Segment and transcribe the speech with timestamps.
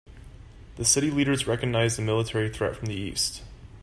[0.77, 3.43] The city leaders recognized a military threat from the east.